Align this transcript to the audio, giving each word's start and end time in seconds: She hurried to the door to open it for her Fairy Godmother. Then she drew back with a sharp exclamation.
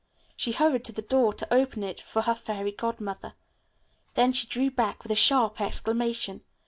She 0.35 0.53
hurried 0.53 0.83
to 0.85 0.91
the 0.91 1.03
door 1.03 1.31
to 1.33 1.53
open 1.53 1.83
it 1.83 2.01
for 2.01 2.23
her 2.23 2.33
Fairy 2.33 2.71
Godmother. 2.71 3.35
Then 4.15 4.33
she 4.33 4.47
drew 4.47 4.71
back 4.71 5.03
with 5.03 5.11
a 5.11 5.15
sharp 5.15 5.61
exclamation. 5.61 6.41